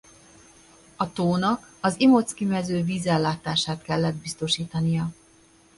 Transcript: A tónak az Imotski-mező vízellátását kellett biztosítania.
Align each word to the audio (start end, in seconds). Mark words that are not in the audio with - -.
A 0.95 1.13
tónak 1.13 1.73
az 1.81 1.99
Imotski-mező 1.99 2.83
vízellátását 2.83 3.81
kellett 3.81 4.15
biztosítania. 4.15 5.11